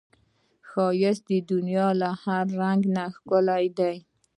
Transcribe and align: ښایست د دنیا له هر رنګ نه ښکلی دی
ښایست 0.69 1.23
د 1.31 1.33
دنیا 1.51 1.87
له 2.01 2.09
هر 2.23 2.45
رنګ 2.61 2.81
نه 2.95 3.03
ښکلی 3.15 3.65
دی 3.77 3.95